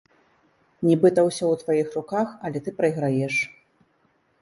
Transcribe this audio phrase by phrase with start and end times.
[0.91, 3.35] Нібыта ўсё ў тваіх руках, але ты прайграеш.